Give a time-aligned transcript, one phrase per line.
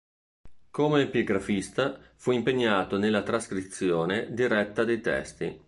[0.71, 5.59] Come epigrafista fu impegnato nella trascrizione diretta dei testi.